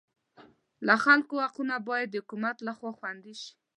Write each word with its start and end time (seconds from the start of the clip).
د 0.87 0.89
خلکو 1.03 1.35
حقونه 1.45 1.75
باید 1.89 2.07
د 2.11 2.15
حکومت 2.21 2.55
لخوا 2.67 2.91
خوندي 2.97 3.33
شي. 3.41 3.51